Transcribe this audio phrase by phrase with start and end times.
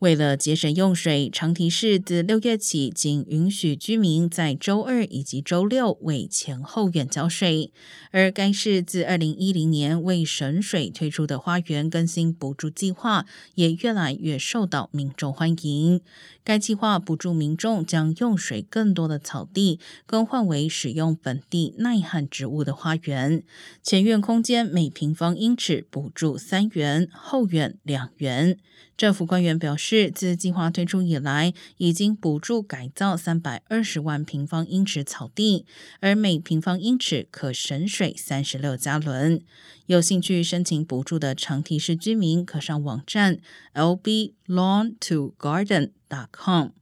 [0.00, 7.72] 为了节省用水，长堤市自六月起仅允许居民在周二以及周六为前后院浇水。
[8.12, 13.26] 而该市自二零一零年为省水推出的花园更新补助计划
[13.56, 16.00] 也越来越受到民众欢迎。
[16.44, 23.42] 该计划补助民众将用水更多的草地更换为使用本地耐旱植物的花园。
[23.82, 28.56] 前院空间每平方英尺补助三元，后院两元。
[28.96, 29.87] 政府官员表示。
[29.90, 35.64] 是自计划推出以来，已经补助改造三百二十万平方英尺草地，
[36.00, 39.40] 而每平方英尺可省水三十六加仑。
[39.86, 43.38] 有兴趣申请补助的长提示居民可上网站
[43.74, 46.72] lb lawn to garden dot com。